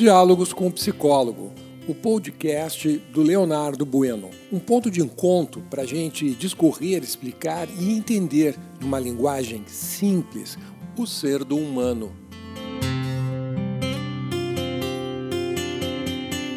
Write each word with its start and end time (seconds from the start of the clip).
Diálogos 0.00 0.54
com 0.54 0.66
o 0.66 0.72
Psicólogo, 0.72 1.52
o 1.86 1.94
podcast 1.94 2.88
do 3.12 3.20
Leonardo 3.20 3.84
Bueno. 3.84 4.30
Um 4.50 4.58
ponto 4.58 4.90
de 4.90 5.02
encontro 5.02 5.60
para 5.68 5.82
a 5.82 5.84
gente 5.84 6.30
discorrer, 6.30 7.02
explicar 7.02 7.68
e 7.78 7.92
entender, 7.92 8.56
numa 8.80 8.98
linguagem 8.98 9.62
simples, 9.66 10.56
o 10.96 11.06
ser 11.06 11.44
do 11.44 11.54
humano. 11.54 12.10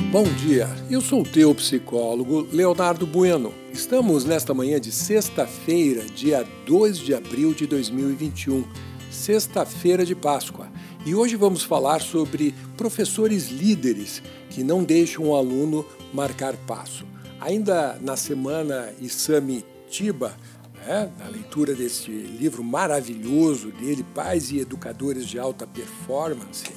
Bom 0.09 0.23
dia, 0.23 0.69
eu 0.89 1.01
sou 1.01 1.23
o 1.23 1.27
teu 1.27 1.53
psicólogo 1.53 2.47
Leonardo 2.49 3.05
Bueno. 3.05 3.53
Estamos 3.73 4.23
nesta 4.23 4.53
manhã 4.53 4.79
de 4.79 4.89
sexta-feira, 4.89 6.05
dia 6.15 6.47
2 6.65 6.97
de 6.97 7.13
abril 7.13 7.53
de 7.53 7.67
2021, 7.67 8.63
sexta-feira 9.11 10.05
de 10.05 10.15
Páscoa. 10.15 10.71
E 11.05 11.13
hoje 11.13 11.35
vamos 11.35 11.63
falar 11.63 11.99
sobre 11.99 12.55
professores 12.77 13.49
líderes 13.49 14.23
que 14.49 14.63
não 14.63 14.85
deixam 14.85 15.25
o 15.25 15.35
aluno 15.35 15.85
marcar 16.13 16.55
passo. 16.65 17.05
Ainda 17.41 17.97
na 17.99 18.15
semana 18.15 18.89
Isami 19.01 19.65
Tiba, 19.89 20.33
né, 20.87 21.11
na 21.19 21.27
leitura 21.27 21.75
desse 21.75 22.09
livro 22.09 22.63
maravilhoso 22.63 23.69
dele, 23.71 24.05
Pais 24.15 24.49
e 24.49 24.59
Educadores 24.59 25.27
de 25.27 25.37
Alta 25.37 25.67
Performance, 25.67 26.71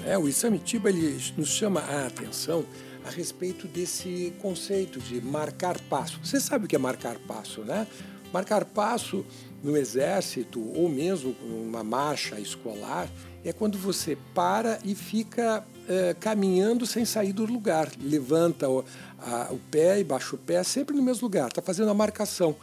né, 0.00 0.18
o 0.18 0.28
Isami 0.28 0.58
Tiba 0.58 0.88
ele 0.88 1.16
nos 1.36 1.50
chama 1.50 1.78
a 1.78 2.08
atenção 2.08 2.66
a 3.06 3.10
respeito 3.10 3.68
desse 3.68 4.34
conceito 4.42 4.98
de 4.98 5.20
marcar 5.20 5.80
passo. 5.82 6.18
Você 6.24 6.40
sabe 6.40 6.64
o 6.64 6.68
que 6.68 6.74
é 6.74 6.80
marcar 6.80 7.16
passo, 7.28 7.60
né? 7.60 7.86
Marcar 8.32 8.64
passo 8.64 9.24
no 9.62 9.76
exército 9.76 10.60
ou 10.76 10.88
mesmo 10.88 11.34
numa 11.42 11.82
marcha 11.84 12.38
escolar 12.40 13.08
é 13.48 13.52
quando 13.52 13.78
você 13.78 14.16
para 14.34 14.78
e 14.84 14.94
fica 14.94 15.64
é, 15.88 16.14
caminhando 16.14 16.86
sem 16.86 17.04
sair 17.04 17.32
do 17.32 17.44
lugar. 17.46 17.90
Levanta 18.00 18.68
o, 18.68 18.84
a, 19.18 19.48
o 19.50 19.58
pé 19.70 20.00
e 20.00 20.04
baixa 20.04 20.36
o 20.36 20.38
pé 20.38 20.62
sempre 20.62 20.94
no 20.94 21.02
mesmo 21.02 21.22
lugar. 21.22 21.48
Está 21.48 21.62
fazendo 21.62 21.90
a 21.90 21.94
marcação, 21.94 22.54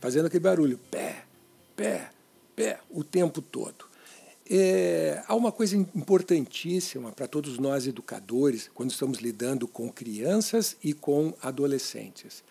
fazendo 0.00 0.26
aquele 0.26 0.42
barulho. 0.42 0.78
Pé, 0.90 1.24
pé, 1.76 2.10
pé, 2.56 2.80
o 2.90 3.04
tempo 3.04 3.42
todo. 3.42 3.84
É, 4.50 5.22
há 5.28 5.34
uma 5.34 5.52
coisa 5.52 5.76
importantíssima 5.76 7.12
para 7.12 7.26
todos 7.26 7.58
nós 7.58 7.86
educadores 7.86 8.70
quando 8.74 8.90
estamos 8.90 9.18
lidando 9.18 9.68
com 9.68 9.90
crianças 9.90 10.76
e 10.82 10.92
com 10.92 11.32
adolescentes. 11.40 12.42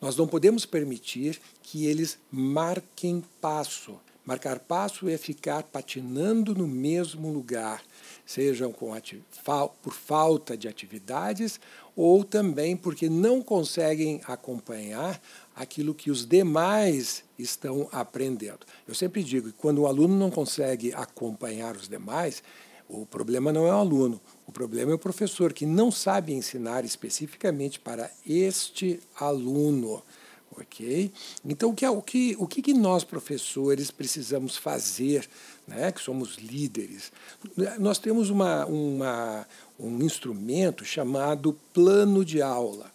Nós 0.00 0.16
não 0.16 0.26
podemos 0.26 0.66
permitir 0.66 1.40
que 1.62 1.86
eles 1.86 2.18
marquem 2.30 3.22
passo. 3.40 3.98
Marcar 4.26 4.58
passo 4.58 5.08
é 5.08 5.16
ficar 5.16 5.62
patinando 5.62 6.52
no 6.52 6.66
mesmo 6.66 7.32
lugar, 7.32 7.80
sejam 8.26 8.74
por 9.80 9.94
falta 9.94 10.56
de 10.56 10.66
atividades 10.66 11.60
ou 11.94 12.24
também 12.24 12.76
porque 12.76 13.08
não 13.08 13.40
conseguem 13.40 14.20
acompanhar 14.26 15.22
aquilo 15.54 15.94
que 15.94 16.10
os 16.10 16.26
demais 16.26 17.22
estão 17.38 17.88
aprendendo. 17.92 18.66
Eu 18.86 18.96
sempre 18.96 19.22
digo 19.22 19.52
que 19.52 19.58
quando 19.58 19.82
o 19.82 19.86
aluno 19.86 20.16
não 20.16 20.30
consegue 20.30 20.92
acompanhar 20.92 21.76
os 21.76 21.88
demais, 21.88 22.42
o 22.88 23.06
problema 23.06 23.52
não 23.52 23.64
é 23.64 23.70
o 23.70 23.78
aluno, 23.78 24.20
o 24.44 24.50
problema 24.50 24.90
é 24.90 24.94
o 24.96 24.98
professor 24.98 25.52
que 25.52 25.64
não 25.64 25.92
sabe 25.92 26.32
ensinar 26.32 26.84
especificamente 26.84 27.78
para 27.78 28.10
este 28.26 28.98
aluno. 29.20 30.02
Ok? 30.50 31.12
Então, 31.44 31.70
o 31.70 31.74
que, 31.74 31.86
o 31.86 32.02
que, 32.02 32.36
o 32.38 32.46
que 32.46 32.74
nós, 32.74 33.04
professores, 33.04 33.90
precisamos 33.90 34.56
fazer, 34.56 35.28
né, 35.66 35.92
que 35.92 36.00
somos 36.00 36.36
líderes? 36.36 37.12
Nós 37.78 37.98
temos 37.98 38.30
uma, 38.30 38.64
uma, 38.66 39.46
um 39.78 40.02
instrumento 40.02 40.84
chamado 40.84 41.58
plano 41.74 42.24
de 42.24 42.40
aula. 42.40 42.90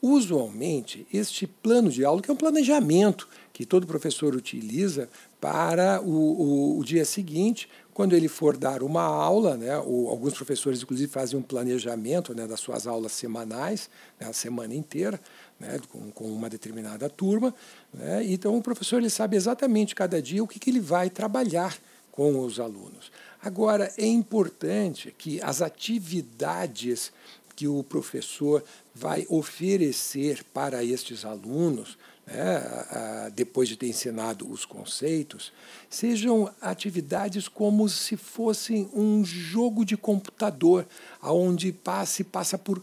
Usualmente, 0.00 1.06
este 1.12 1.46
plano 1.46 1.90
de 1.90 2.04
aula, 2.04 2.20
que 2.20 2.30
é 2.30 2.34
um 2.34 2.36
planejamento 2.36 3.28
que 3.52 3.66
todo 3.66 3.86
professor 3.86 4.34
utiliza 4.34 5.08
para 5.40 6.00
o, 6.00 6.06
o, 6.06 6.78
o 6.78 6.84
dia 6.84 7.04
seguinte, 7.04 7.68
quando 7.94 8.14
ele 8.14 8.28
for 8.28 8.56
dar 8.56 8.82
uma 8.82 9.02
aula, 9.02 9.56
né, 9.56 9.78
ou 9.78 10.08
alguns 10.08 10.34
professores, 10.34 10.82
inclusive, 10.82 11.10
fazem 11.10 11.38
um 11.38 11.42
planejamento 11.42 12.34
né, 12.34 12.46
das 12.46 12.60
suas 12.60 12.86
aulas 12.86 13.12
semanais, 13.12 13.90
né, 14.18 14.28
a 14.28 14.32
semana 14.32 14.74
inteira, 14.74 15.20
né, 15.60 15.78
com, 15.90 16.10
com, 16.10 16.24
uma 16.24 16.48
determinada 16.48 17.08
turma. 17.10 17.54
Né, 17.92 18.24
então, 18.24 18.56
o 18.56 18.62
professor 18.62 18.98
ele 18.98 19.10
sabe 19.10 19.36
exatamente 19.36 19.94
cada 19.94 20.22
dia 20.22 20.42
o 20.42 20.48
que, 20.48 20.58
que 20.58 20.70
ele 20.70 20.80
vai 20.80 21.10
trabalhar 21.10 21.76
com 22.10 22.40
os 22.40 22.58
alunos. 22.58 23.10
Agora, 23.42 23.92
é 23.98 24.06
importante 24.06 25.14
que 25.16 25.40
as 25.42 25.60
atividades 25.60 27.12
que 27.54 27.68
o 27.68 27.82
professor 27.82 28.64
vai 28.94 29.26
oferecer 29.28 30.42
para 30.54 30.82
estes 30.82 31.24
alunos, 31.24 31.98
né, 32.26 33.30
depois 33.34 33.68
de 33.68 33.76
ter 33.76 33.88
ensinado 33.88 34.50
os 34.50 34.64
conceitos, 34.64 35.52
sejam 35.90 36.50
atividades 36.60 37.48
como 37.48 37.88
se 37.88 38.16
fossem 38.16 38.88
um 38.94 39.24
jogo 39.24 39.84
de 39.84 39.96
computador, 39.96 40.86
onde 41.22 41.72
passe 41.72 42.24
passa 42.24 42.56
por 42.56 42.80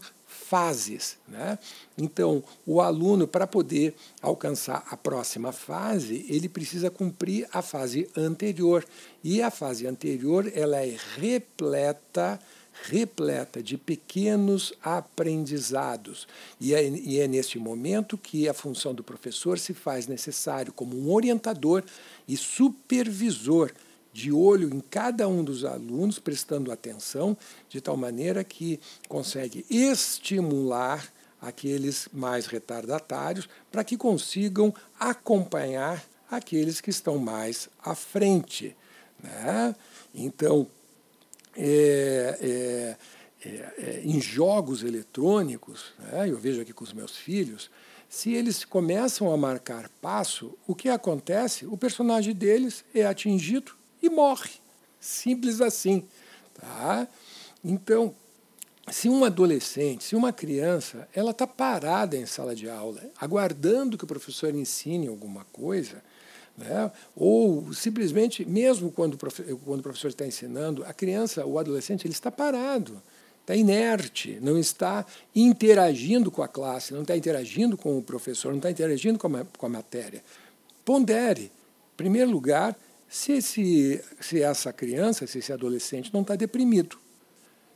fases. 0.50 1.16
Né? 1.28 1.58
Então, 1.96 2.42
o 2.66 2.80
aluno, 2.80 3.28
para 3.28 3.46
poder 3.46 3.94
alcançar 4.20 4.84
a 4.90 4.96
próxima 4.96 5.52
fase, 5.52 6.26
ele 6.28 6.48
precisa 6.48 6.90
cumprir 6.90 7.48
a 7.52 7.62
fase 7.62 8.08
anterior. 8.16 8.84
E 9.22 9.40
a 9.40 9.50
fase 9.50 9.86
anterior 9.86 10.50
ela 10.52 10.78
é 10.78 10.96
repleta 11.16 12.40
repleta 12.84 13.62
de 13.62 13.76
pequenos 13.76 14.72
aprendizados. 14.82 16.26
E 16.60 16.74
é, 16.74 16.88
e 16.88 17.20
é 17.20 17.28
neste 17.28 17.58
momento 17.58 18.16
que 18.16 18.48
a 18.48 18.54
função 18.54 18.94
do 18.94 19.02
professor 19.02 19.58
se 19.58 19.74
faz 19.74 20.06
necessário 20.06 20.72
como 20.72 20.96
um 20.96 21.12
orientador 21.12 21.84
e 22.26 22.36
supervisor 22.36 23.72
de 24.12 24.32
olho 24.32 24.74
em 24.74 24.80
cada 24.80 25.28
um 25.28 25.44
dos 25.44 25.64
alunos, 25.64 26.18
prestando 26.18 26.72
atenção, 26.72 27.36
de 27.68 27.80
tal 27.80 27.96
maneira 27.96 28.42
que 28.42 28.80
consegue 29.08 29.64
estimular 29.70 31.12
aqueles 31.40 32.08
mais 32.12 32.46
retardatários 32.46 33.48
para 33.70 33.84
que 33.84 33.96
consigam 33.96 34.74
acompanhar 34.98 36.04
aqueles 36.30 36.80
que 36.80 36.90
estão 36.90 37.18
mais 37.18 37.68
à 37.82 37.94
frente. 37.94 38.76
Né? 39.22 39.74
Então, 40.14 40.66
é, 41.56 42.38
é, 42.40 42.96
é, 43.44 43.48
é, 43.48 44.02
em 44.04 44.20
jogos 44.20 44.82
eletrônicos, 44.82 45.92
né, 45.98 46.28
eu 46.28 46.38
vejo 46.38 46.60
aqui 46.60 46.72
com 46.72 46.84
os 46.84 46.92
meus 46.92 47.16
filhos, 47.16 47.70
se 48.08 48.32
eles 48.32 48.64
começam 48.64 49.32
a 49.32 49.36
marcar 49.36 49.88
passo, 50.00 50.56
o 50.66 50.74
que 50.74 50.88
acontece? 50.88 51.64
O 51.66 51.76
personagem 51.76 52.34
deles 52.34 52.84
é 52.92 53.06
atingido 53.06 53.72
e 54.02 54.10
morre. 54.10 54.50
Simples 54.98 55.60
assim. 55.60 56.04
Tá? 56.52 57.06
Então, 57.64 58.14
se 58.90 59.08
um 59.08 59.24
adolescente, 59.24 60.02
se 60.02 60.16
uma 60.16 60.32
criança, 60.32 61.08
ela 61.14 61.30
está 61.30 61.46
parada 61.46 62.16
em 62.16 62.26
sala 62.26 62.54
de 62.54 62.68
aula, 62.68 63.00
aguardando 63.18 63.96
que 63.96 64.04
o 64.04 64.08
professor 64.08 64.54
ensine 64.54 65.06
alguma 65.06 65.44
coisa, 65.52 66.02
né? 66.56 66.90
Ou 67.16 67.72
simplesmente, 67.72 68.44
mesmo 68.44 68.90
quando, 68.90 69.16
quando 69.64 69.80
o 69.80 69.82
professor 69.82 70.08
está 70.08 70.26
ensinando, 70.26 70.84
a 70.84 70.92
criança, 70.92 71.44
o 71.46 71.58
adolescente, 71.58 72.06
ele 72.06 72.12
está 72.12 72.30
parado, 72.30 73.00
está 73.40 73.56
inerte, 73.56 74.38
não 74.40 74.58
está 74.58 75.04
interagindo 75.34 76.30
com 76.30 76.42
a 76.42 76.48
classe, 76.48 76.92
não 76.92 77.02
está 77.02 77.16
interagindo 77.16 77.76
com 77.76 77.98
o 77.98 78.02
professor, 78.02 78.50
não 78.50 78.58
está 78.58 78.70
interagindo 78.70 79.18
com 79.18 79.36
a, 79.36 79.44
com 79.44 79.66
a 79.66 79.68
matéria. 79.68 80.22
Pondere, 80.84 81.44
em 81.44 81.96
primeiro 81.96 82.30
lugar, 82.30 82.76
se, 83.08 83.32
esse, 83.32 84.04
se 84.20 84.40
essa 84.40 84.72
criança, 84.72 85.26
se 85.26 85.38
esse 85.38 85.52
adolescente 85.52 86.12
não 86.14 86.22
está 86.22 86.36
deprimido. 86.36 86.96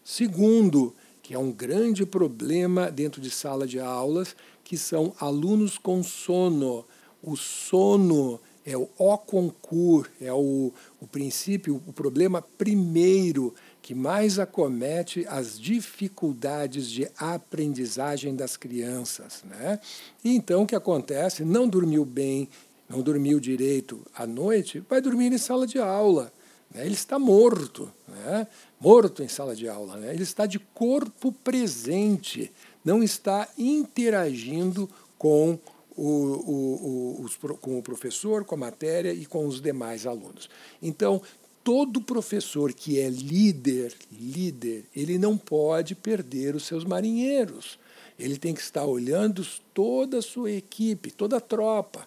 Segundo, 0.04 0.94
que 1.22 1.34
é 1.34 1.38
um 1.38 1.50
grande 1.50 2.04
problema 2.04 2.90
dentro 2.90 3.20
de 3.20 3.30
sala 3.30 3.66
de 3.66 3.80
aulas, 3.80 4.36
que 4.62 4.76
são 4.76 5.14
alunos 5.18 5.78
com 5.78 6.02
sono. 6.02 6.84
O 7.22 7.34
sono 7.34 8.38
é 8.66 8.76
o 8.76 8.88
o 8.96 9.18
concur, 9.18 10.10
é 10.20 10.32
o, 10.32 10.72
o 11.00 11.06
princípio, 11.06 11.82
o 11.86 11.92
problema 11.92 12.42
primeiro 12.56 13.54
que 13.82 13.94
mais 13.94 14.38
acomete 14.38 15.26
as 15.28 15.60
dificuldades 15.60 16.90
de 16.90 17.06
aprendizagem 17.18 18.34
das 18.34 18.56
crianças. 18.56 19.44
Né? 19.44 19.78
E 20.24 20.34
então 20.34 20.62
o 20.62 20.66
que 20.66 20.74
acontece? 20.74 21.44
Não 21.44 21.68
dormiu 21.68 22.04
bem, 22.04 22.48
não 22.88 23.02
dormiu 23.02 23.38
direito 23.38 24.00
à 24.14 24.26
noite, 24.26 24.82
vai 24.88 25.02
dormir 25.02 25.32
em 25.32 25.38
sala 25.38 25.66
de 25.66 25.78
aula. 25.78 26.32
Né? 26.74 26.86
Ele 26.86 26.94
está 26.94 27.18
morto, 27.18 27.92
né? 28.08 28.46
morto 28.80 29.22
em 29.22 29.28
sala 29.28 29.54
de 29.54 29.68
aula. 29.68 29.96
Né? 29.98 30.14
Ele 30.14 30.22
está 30.22 30.46
de 30.46 30.58
corpo 30.58 31.30
presente, 31.30 32.50
não 32.82 33.02
está 33.02 33.46
interagindo 33.58 34.88
com 35.18 35.58
o, 35.96 36.02
o, 36.02 37.22
os, 37.22 37.36
com 37.60 37.78
o 37.78 37.82
professor, 37.82 38.44
com 38.44 38.54
a 38.54 38.58
matéria 38.58 39.12
e 39.12 39.26
com 39.26 39.46
os 39.46 39.60
demais 39.60 40.06
alunos. 40.06 40.48
Então, 40.82 41.22
todo 41.62 42.00
professor 42.00 42.72
que 42.72 43.00
é 43.00 43.08
líder, 43.08 43.94
líder, 44.12 44.84
ele 44.94 45.18
não 45.18 45.36
pode 45.36 45.94
perder 45.94 46.54
os 46.54 46.66
seus 46.66 46.84
marinheiros. 46.84 47.78
Ele 48.18 48.36
tem 48.36 48.54
que 48.54 48.60
estar 48.60 48.84
olhando 48.84 49.44
toda 49.72 50.18
a 50.18 50.22
sua 50.22 50.52
equipe, 50.52 51.10
toda 51.10 51.38
a 51.38 51.40
tropa, 51.40 52.06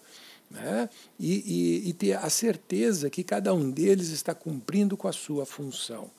né? 0.50 0.89
e, 1.19 1.84
e, 1.86 1.89
e 1.89 1.94
ter 1.94 2.13
a 2.13 2.30
certeza 2.30 3.10
que 3.10 3.24
cada 3.24 3.54
um 3.54 3.69
deles 3.69 4.10
está 4.10 4.34
cumprindo 4.34 4.95
com 4.95 5.07
a 5.07 5.13
sua 5.13 5.45
função. 5.45 6.10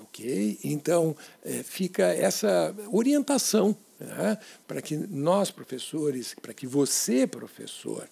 Ok? 0.00 0.58
Então, 0.62 1.16
é, 1.44 1.62
fica 1.62 2.04
essa 2.04 2.74
orientação 2.90 3.76
né? 3.98 4.38
para 4.66 4.80
que 4.80 4.96
nós, 4.96 5.50
professores, 5.50 6.34
para 6.40 6.54
que 6.54 6.66
você, 6.66 7.26
professor, 7.26 8.08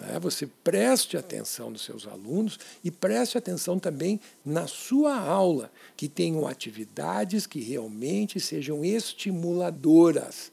né? 0.00 0.18
Você 0.20 0.46
preste 0.46 1.16
atenção 1.16 1.70
nos 1.70 1.82
seus 1.82 2.06
alunos 2.06 2.58
e 2.84 2.90
preste 2.90 3.36
atenção 3.36 3.78
também 3.78 4.20
na 4.44 4.66
sua 4.66 5.18
aula, 5.18 5.70
que 5.96 6.08
tenham 6.08 6.46
atividades 6.46 7.46
que 7.46 7.60
realmente 7.60 8.38
sejam 8.38 8.84
estimuladoras. 8.84 10.52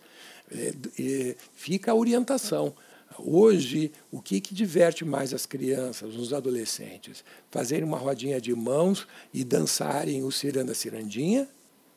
É, 0.51 0.73
é, 0.99 1.35
fica 1.53 1.91
a 1.91 1.95
orientação. 1.95 2.73
Hoje, 3.17 3.93
o 4.11 4.21
que, 4.21 4.41
que 4.41 4.53
diverte 4.53 5.05
mais 5.05 5.33
as 5.33 5.45
crianças, 5.45 6.15
os 6.15 6.33
adolescentes? 6.33 7.23
Fazerem 7.49 7.85
uma 7.85 7.97
rodinha 7.97 8.41
de 8.41 8.53
mãos 8.53 9.07
e 9.33 9.43
dançarem 9.43 10.23
o 10.23 10.31
ciranda 10.31 10.73
cirandinha? 10.73 11.47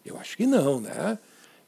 Eu 0.04 0.16
acho 0.18 0.36
que 0.36 0.46
não, 0.46 0.80
né? 0.80 1.18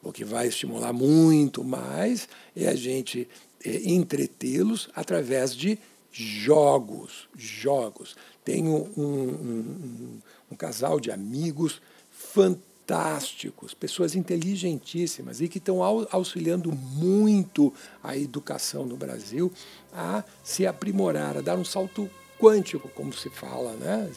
O 0.03 0.11
que 0.11 0.25
vai 0.25 0.47
estimular 0.47 0.91
muito 0.91 1.63
mais 1.63 2.27
é 2.55 2.67
a 2.67 2.75
gente 2.75 3.27
é, 3.63 3.89
entretê-los 3.89 4.89
através 4.95 5.55
de 5.55 5.77
jogos. 6.11 7.29
Jogos. 7.35 8.15
Tenho 8.43 8.91
um, 8.97 9.03
um, 9.03 10.19
um, 10.51 10.55
casal 10.55 10.99
de 10.99 11.11
amigos 11.11 11.81
fantásticos, 12.09 13.73
pessoas 13.73 14.15
inteligentíssimas 14.15 15.39
e 15.39 15.47
que 15.47 15.59
estão 15.59 15.83
auxiliando 16.11 16.71
muito 16.71 17.73
a 18.03 18.17
educação 18.17 18.85
no 18.85 18.97
Brasil 18.97 19.51
a 19.93 20.23
se 20.43 20.65
aprimorar, 20.65 21.37
a 21.37 21.41
dar 21.41 21.57
um 21.57 21.65
salto 21.65 22.09
quântico, 22.39 22.89
como 22.89 23.13
se 23.13 23.29
fala 23.29 23.73
né? 23.73 24.11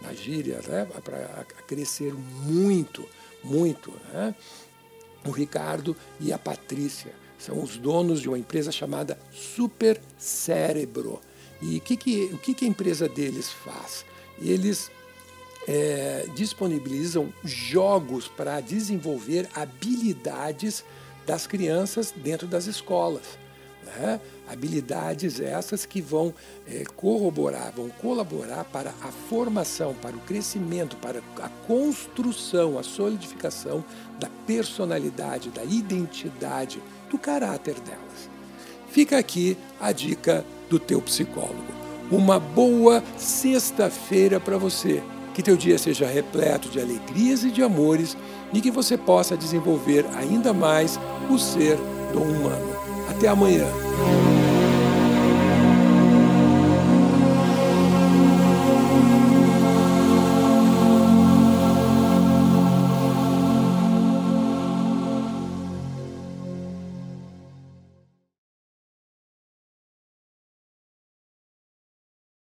na 0.00 0.12
gíria, 0.12 0.60
né? 0.66 0.84
para 1.04 1.44
crescer 1.66 2.12
muito, 2.12 3.08
muito. 3.44 3.92
Né? 4.12 4.34
O 5.26 5.30
Ricardo 5.30 5.96
e 6.20 6.32
a 6.32 6.38
Patrícia 6.38 7.12
são 7.38 7.62
os 7.62 7.76
donos 7.76 8.20
de 8.20 8.28
uma 8.28 8.38
empresa 8.38 8.70
chamada 8.70 9.18
Super 9.32 10.00
Cérebro. 10.16 11.20
E 11.60 11.80
que 11.80 11.96
que, 11.96 12.24
o 12.32 12.38
que, 12.38 12.54
que 12.54 12.64
a 12.64 12.68
empresa 12.68 13.08
deles 13.08 13.50
faz? 13.50 14.04
Eles 14.40 14.90
é, 15.66 16.26
disponibilizam 16.34 17.32
jogos 17.44 18.28
para 18.28 18.60
desenvolver 18.60 19.48
habilidades 19.54 20.84
das 21.26 21.46
crianças 21.46 22.12
dentro 22.16 22.46
das 22.46 22.66
escolas. 22.66 23.38
Né? 23.84 24.20
Habilidades 24.48 25.40
essas 25.40 25.84
que 25.84 26.00
vão 26.00 26.32
é, 26.66 26.84
corroborar, 26.96 27.72
vão 27.74 27.88
colaborar 27.88 28.64
para 28.64 28.90
a 29.02 29.08
formação, 29.28 29.94
para 30.00 30.16
o 30.16 30.20
crescimento, 30.20 30.96
para 30.96 31.20
a 31.40 31.48
construção, 31.66 32.78
a 32.78 32.82
solidificação 32.82 33.84
da 34.18 34.28
personalidade, 34.46 35.50
da 35.50 35.64
identidade 35.64 36.82
do 37.10 37.18
caráter 37.18 37.74
delas. 37.80 38.30
Fica 38.90 39.18
aqui 39.18 39.56
a 39.80 39.90
dica 39.90 40.44
do 40.68 40.78
teu 40.78 41.00
psicólogo. 41.00 41.82
Uma 42.10 42.38
boa 42.38 43.02
sexta-feira 43.16 44.38
para 44.38 44.58
você. 44.58 45.02
Que 45.34 45.42
teu 45.42 45.56
dia 45.56 45.78
seja 45.78 46.06
repleto 46.06 46.68
de 46.68 46.78
alegrias 46.78 47.42
e 47.42 47.50
de 47.50 47.62
amores 47.62 48.16
e 48.52 48.60
que 48.60 48.70
você 48.70 48.98
possa 48.98 49.34
desenvolver 49.34 50.04
ainda 50.14 50.52
mais 50.52 51.00
o 51.30 51.38
ser 51.38 51.78
do 52.12 52.20
humano. 52.20 52.71
Até 53.22 53.28
amanhã. 53.28 54.21